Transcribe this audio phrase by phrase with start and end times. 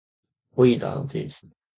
[0.55, 1.29] オイラーの定理